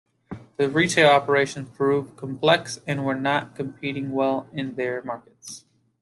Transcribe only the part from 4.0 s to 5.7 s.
well in their markets.